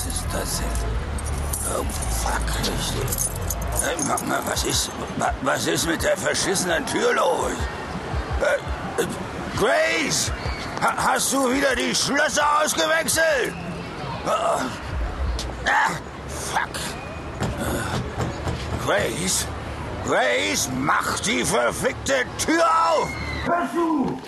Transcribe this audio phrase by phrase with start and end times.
[0.00, 0.66] Was ist das denn?
[1.76, 1.84] Oh,
[2.22, 3.28] fuck, richtig.
[3.84, 4.90] Äh, was ist,
[5.42, 7.52] was ist mit der verschissenen Tür los?
[8.40, 9.06] Äh, äh,
[9.58, 10.32] Grace!
[10.80, 13.52] hast du wieder die Schlösser ausgewechselt?
[14.24, 14.60] Ah,
[16.28, 16.80] fuck.
[18.86, 19.46] Grace?
[20.06, 23.08] Grace, mach die verfickte Tür auf!
[23.44, 24.18] Hörst du?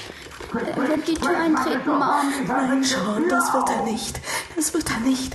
[0.55, 2.83] Er wird die Tür eintreten, Mom.
[2.83, 4.20] Sean, das wird er nicht.
[4.55, 5.34] Das wird er nicht.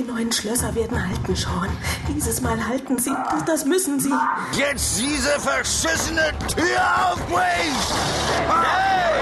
[0.00, 1.68] Die neuen Schlösser werden halten, Sean.
[2.08, 3.12] Dieses Mal halten sie.
[3.30, 4.14] Das, das müssen sie.
[4.52, 7.92] Jetzt diese verschissene Tür auf, Grace!
[8.48, 9.20] Hey!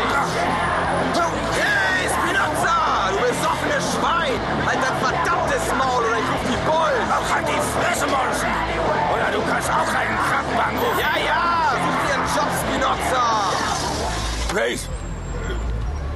[1.59, 3.10] Hey, Spinoza!
[3.10, 4.38] Du besoffenes Schwein!
[4.66, 7.10] Halt dein verdammtes Maul oder ich ruf die Bullen!
[7.10, 8.52] Auch halt die Fresse, Monsen!
[9.12, 11.01] Oder du kannst auch einen Krankenwagen rufen.
[11.01, 11.74] Ja, ja!
[11.74, 13.24] Such dir einen Job, Spinoza!
[14.52, 14.88] Grace!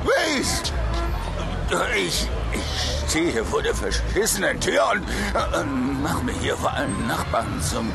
[0.04, 0.72] Grace!
[1.96, 2.28] Ich,
[3.12, 5.64] stehe hier vor der verschissenen Tür und äh,
[6.02, 7.92] mach mir hier vor allen Nachbarn zum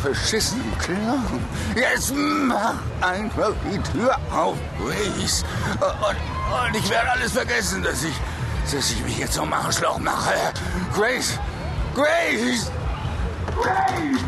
[0.00, 1.44] verschissenen Clown.
[1.74, 5.44] Jetzt mach einfach die Tür auf, Grace.
[5.80, 8.14] Und, und ich werde alles vergessen, dass ich,
[8.70, 10.34] dass ich mich jetzt zum Arschloch mache.
[10.94, 11.36] Grace!
[11.96, 12.70] Grace!
[13.60, 14.20] Grace!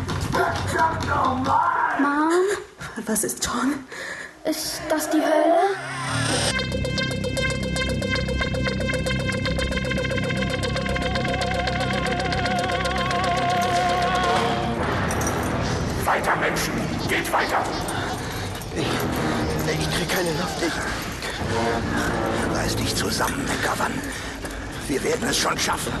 [0.67, 2.01] Verdammt nochmal!
[2.01, 3.05] Mom?
[3.05, 3.85] Was ist John?
[4.43, 5.77] Ist das die Hölle?
[22.73, 23.93] Reiß dich zusammen, McGovern.
[24.87, 25.93] Wir werden es schon schaffen.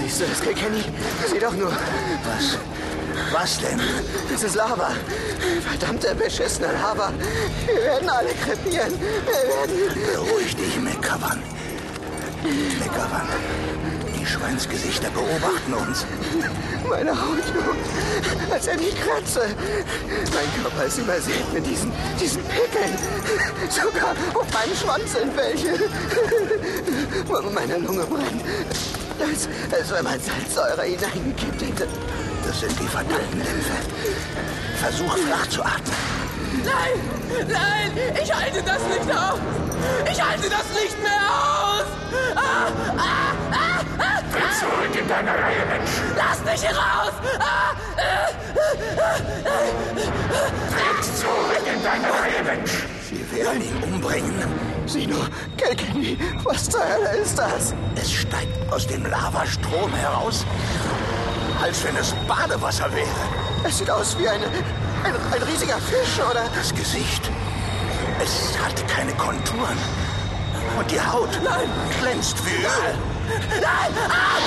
[0.00, 0.84] Siehst du das, Kenny?
[1.30, 1.70] Sieh doch nur.
[1.70, 2.58] Was?
[3.32, 3.80] Was denn?
[4.30, 4.92] Das ist Lava.
[5.68, 7.12] Verdammte beschissene Lava.
[7.66, 8.92] Wir werden alle krepieren.
[8.98, 10.02] Wir werden.
[10.14, 11.42] Beruhig dich, McGovern.
[12.78, 13.28] McGovern.
[14.26, 16.04] Die Schweinsgesichter beobachten uns.
[16.88, 19.42] Meine Haut juckt, als wenn ich kratze.
[20.34, 22.98] Mein Körper ist übersät mit diesen, diesen Pickeln.
[23.70, 25.74] Sogar auf meinem Schwanz sind welche.
[27.54, 28.42] Meine Lunge brennt.
[29.20, 31.88] Als, als wenn man Salzsäure hineingekippt hätte.
[32.44, 33.76] Das sind die verdammten Lymphe.
[34.80, 36.16] Versuch flach zu atmen.
[36.64, 37.92] Nein, nein,
[38.22, 39.38] ich halte das nicht aus.
[40.10, 41.84] Ich halte das nicht mehr aus.
[42.34, 45.90] Ah, ah, ah, ah, Tritt zurück in deine Reihe, Mensch.
[46.14, 47.12] Lass mich hier raus.
[47.38, 47.74] Ah,
[50.70, 52.84] Tritt zurück in deine Reihe, Mensch.
[53.08, 54.34] Sie werden ihn umbringen.
[54.86, 55.26] Sieh nur,
[55.56, 57.74] Kilkenny, was zur Hölle ist das?
[57.96, 60.44] Es steigt aus dem Lavastrom heraus,
[61.62, 63.06] als wenn es Badewasser wäre.
[63.64, 66.44] Es sieht aus wie eine, ein, ein riesiger Fisch, oder?
[66.54, 67.30] Das Gesicht,
[68.22, 69.78] es hat keine Konturen.
[70.78, 71.68] Und die Haut Nein.
[72.00, 72.94] glänzt wie Öl.
[73.60, 73.92] nein.
[74.08, 74.38] Ah,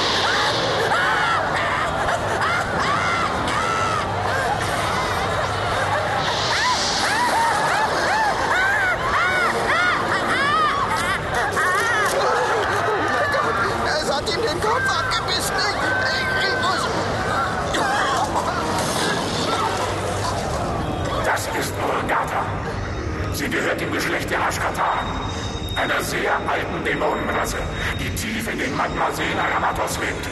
[26.84, 27.57] Dämonenrasse,
[28.00, 30.28] die tief in den Magmaseen Aramatos lebt.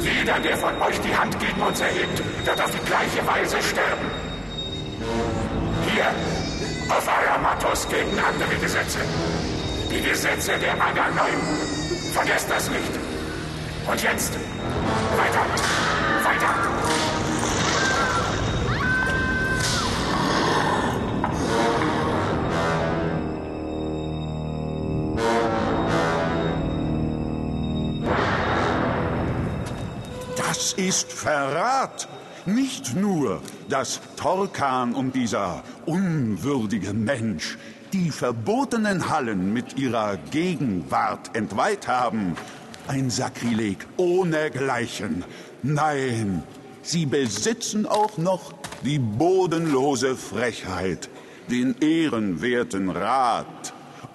[0.00, 4.10] Jeder, der von euch die Hand gegen uns erhebt, wird auf die gleiche Weise sterben.
[5.86, 6.06] Hier,
[6.94, 8.98] auf Aramatos gelten andere Gesetze.
[9.90, 11.40] Die Gesetze der Aganoim.
[12.12, 12.92] Vergesst das nicht.
[13.90, 14.34] Und jetzt,
[15.16, 15.97] weiter.
[30.78, 32.08] Ist Verrat.
[32.46, 37.58] Nicht nur, dass Torkan und dieser unwürdige Mensch
[37.92, 42.36] die verbotenen Hallen mit ihrer Gegenwart entweiht haben.
[42.86, 45.24] Ein Sakrileg ohnegleichen.
[45.62, 46.44] Nein,
[46.82, 48.52] sie besitzen auch noch
[48.84, 51.10] die bodenlose Frechheit,
[51.50, 53.46] den ehrenwerten Rat,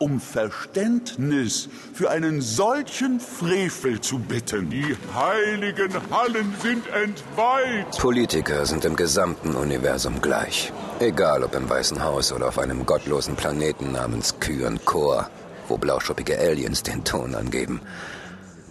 [0.04, 4.70] um Verständnis für einen solchen Frevel zu bitten.
[4.70, 7.98] Die heiligen Hallen sind entweiht.
[7.98, 10.74] Politiker sind im gesamten Universum gleich.
[11.00, 15.30] Egal ob im Weißen Haus oder auf einem gottlosen Planeten namens Kyan Kor,
[15.70, 17.80] wo blauschuppige Aliens den Ton angeben.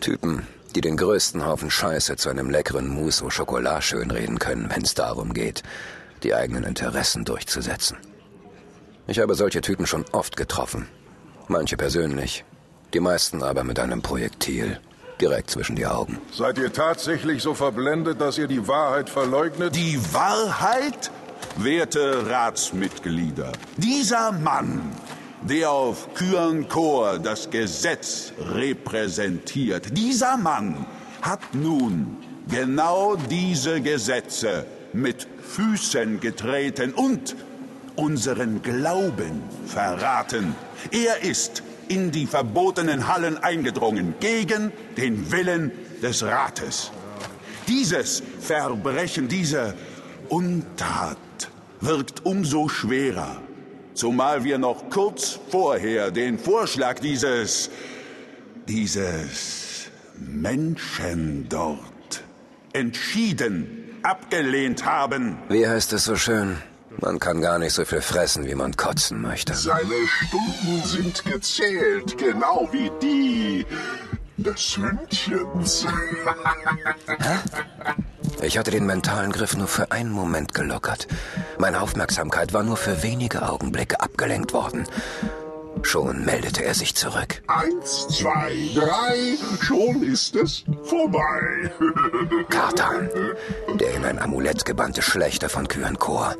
[0.00, 4.82] Typen, die den größten Haufen Scheiße zu einem leckeren Mousse au Chocolat schönreden können, wenn
[4.82, 5.62] es darum geht,
[6.24, 7.96] die eigenen Interessen durchzusetzen.
[9.06, 10.88] Ich habe solche Typen schon oft getroffen.
[11.48, 12.44] Manche persönlich,
[12.94, 14.78] die meisten aber mit einem Projektil.
[15.20, 16.18] Direkt zwischen die Augen.
[16.32, 19.76] Seid ihr tatsächlich so verblendet, dass ihr die Wahrheit verleugnet?
[19.76, 21.10] Die Wahrheit?
[21.56, 24.80] Werte Ratsmitglieder, dieser Mann,
[25.42, 26.08] der auf
[26.68, 30.86] Kor das Gesetz repräsentiert, dieser Mann
[31.20, 32.16] hat nun
[32.48, 37.36] genau diese Gesetze mit Füßen getreten und
[37.96, 40.54] unseren Glauben verraten.
[40.90, 45.72] Er ist in die verbotenen Hallen eingedrungen, gegen den Willen
[46.02, 46.90] des Rates.
[47.68, 49.74] Dieses Verbrechen, diese
[50.28, 51.18] Untat
[51.80, 53.36] wirkt umso schwerer,
[53.94, 57.70] zumal wir noch kurz vorher den Vorschlag dieses,
[58.68, 62.24] dieses Menschen dort
[62.72, 65.38] entschieden abgelehnt haben.
[65.48, 66.56] Wie heißt es so schön?
[67.00, 69.54] Man kann gar nicht so viel fressen, wie man kotzen möchte.
[69.54, 73.66] Seine Stunden sind gezählt, genau wie die
[74.36, 75.86] des Hündchens.
[78.40, 81.06] Ich hatte den mentalen Griff nur für einen Moment gelockert.
[81.58, 84.84] Meine Aufmerksamkeit war nur für wenige Augenblicke abgelenkt worden.
[85.82, 87.42] Schon meldete er sich zurück.
[87.46, 91.70] Eins, zwei, drei, schon ist es vorbei.
[92.48, 93.08] Kartan,
[93.74, 96.34] der in ein Amulett gebannte Schlechter von Kyankor,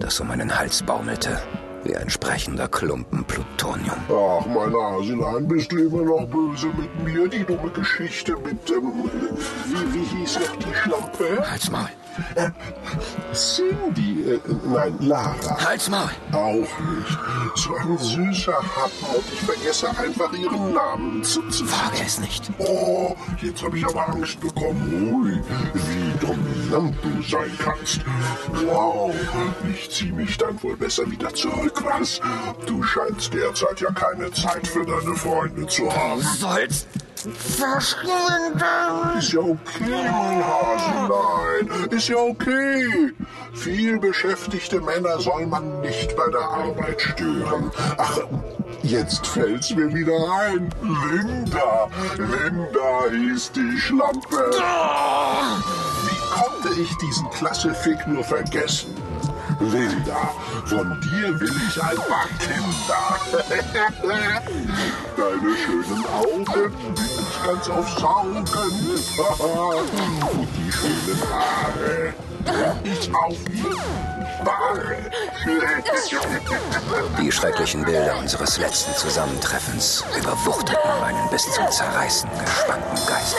[0.00, 1.40] das um meinen Hals baumelte,
[1.84, 3.96] wie ein sprechender Klumpen Plutonium.
[4.08, 7.28] Ach, mein Hasenlein, bist du immer noch böse mit mir?
[7.28, 8.92] Die dumme Geschichte mit, ähm,
[9.66, 11.50] wie, wie hieß noch die Schlampe?
[11.50, 11.88] Halt's Maul.
[12.34, 12.50] Äh,
[13.34, 15.64] Cindy, äh, nein, Lara.
[15.64, 16.10] Halt's Maul.
[16.32, 17.18] Auch nicht.
[17.54, 22.50] So ein süßer Happen und ich vergesse einfach ihren Namen zu, zu Wage es nicht.
[22.58, 25.12] Oh, jetzt habe ich aber Angst bekommen.
[25.12, 25.40] Ui,
[25.74, 28.00] wie dominant du sein kannst.
[28.66, 29.14] Wow,
[29.72, 32.20] ich ziehe mich dann wohl besser wieder zurück, was?
[32.66, 36.20] Du scheinst derzeit ja keine Zeit für deine Freunde zu haben.
[36.20, 36.86] Sollst
[37.16, 39.18] verschwinden.
[39.18, 41.35] Ist ja okay, mein Hasenlein.
[41.90, 43.12] Ist ja okay.
[43.54, 47.70] Viel beschäftigte Männer soll man nicht bei der Arbeit stören.
[47.96, 48.18] Ach,
[48.82, 50.68] jetzt fällt's mir wieder ein.
[50.82, 51.88] Linda.
[52.16, 54.50] Linda hieß die Schlampe.
[56.02, 58.94] Wie konnte ich diesen klasse Fick nur vergessen?
[59.60, 60.30] Linda,
[60.66, 63.18] von dir will ich ein paar Kinder.
[65.16, 68.38] Deine schönen Augen bin ich ganz auf Saugen.
[68.38, 68.46] Und
[70.56, 72.14] die schönen Haare
[72.82, 73.36] bin ich auf
[74.44, 74.96] Ware.
[77.20, 83.36] Die schrecklichen Bilder unseres letzten Zusammentreffens überwuchteten meinen bis zum Zerreißen gespannten Geist.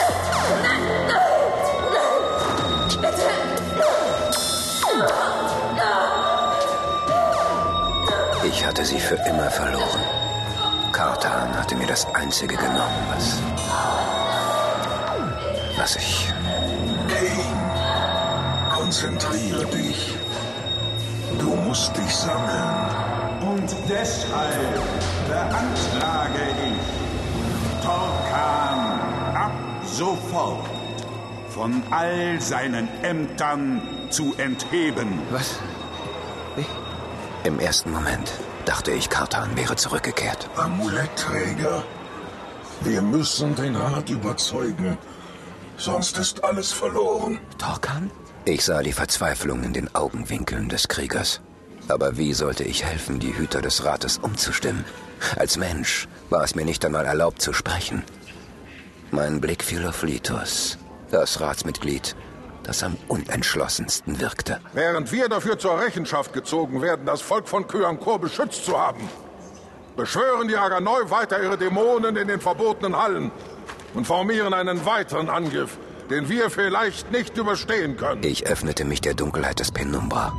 [8.47, 10.01] Ich hatte sie für immer verloren.
[10.93, 13.41] Kartan hatte mir das Einzige genommen, was.
[15.77, 16.33] was ich.
[17.09, 20.15] Kane, konzentriere dich.
[21.37, 22.85] Du musst dich sammeln.
[23.41, 24.81] Und deshalb
[25.27, 28.99] beantrage ich, Torkan
[29.35, 29.51] ab
[29.83, 30.65] sofort
[31.49, 35.19] von all seinen Ämtern zu entheben.
[35.31, 35.59] Was?
[36.55, 36.65] Wie?
[37.47, 38.29] Im ersten Moment
[38.65, 40.49] dachte ich, Kartan wäre zurückgekehrt.
[40.57, 41.81] Amulettträger.
[42.81, 44.97] Wir müssen den Rat überzeugen.
[45.77, 47.39] Sonst ist alles verloren.
[47.57, 48.11] Torkan?
[48.43, 51.39] Ich sah die Verzweiflung in den Augenwinkeln des Kriegers.
[51.87, 54.83] Aber wie sollte ich helfen, die Hüter des Rates umzustimmen?
[55.37, 58.03] Als Mensch war es mir nicht einmal erlaubt zu sprechen.
[59.09, 60.77] Mein Blick fiel auf Litos,
[61.11, 62.13] das Ratsmitglied,
[62.67, 64.59] das am unentschlossensten wirkte.
[64.73, 69.09] Während wir dafür zur Rechenschaft gezogen werden, das Volk von Kyankor beschützt zu haben,
[69.95, 73.31] beschwören die Aganoi weiter ihre Dämonen in den verbotenen Hallen
[73.93, 75.77] und formieren einen weiteren Angriff,
[76.09, 78.21] den wir vielleicht nicht überstehen können.
[78.23, 80.33] Ich öffnete mich der Dunkelheit des Penumbra.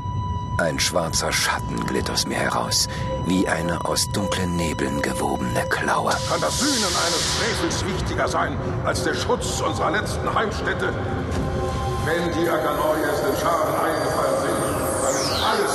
[0.58, 2.88] Ein schwarzer Schatten glitt aus mir heraus,
[3.26, 6.10] wie eine aus dunklen Nebeln gewobene Klaue.
[6.28, 10.92] Kann das Sühnen eines Frevels wichtiger sein als der Schutz unserer letzten Heimstätte?
[12.08, 14.56] Wenn die Aganoi erst in Scharen eingefallen sind,
[15.02, 15.74] dann ist alles,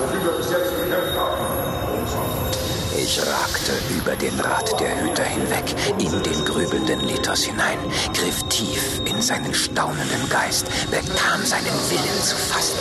[0.00, 1.38] wofür wir bis jetzt gekämpft haben,
[2.00, 2.58] umsonst.
[2.98, 5.64] Ich ragte über den Rat der Hüter hinweg,
[5.98, 7.78] in den grübelnden Lithos hinein,
[8.12, 12.78] griff tief in seinen staunenden Geist, bekam seinen Willen zu fassen.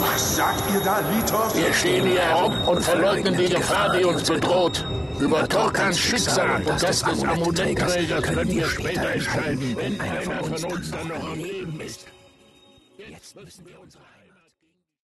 [0.00, 1.54] Was sagt ihr da, Litos?
[1.54, 4.84] Wir stehen hier herum und verleugnen die Gefahr, die uns bedroht.
[5.24, 6.62] Über Torkans Schicksal.
[6.66, 11.38] Und das des Amulettträgers können wir später entscheiden, wenn einer von uns dann noch am
[11.38, 12.06] Leben ist.
[12.98, 14.04] Jetzt müssen wir unsere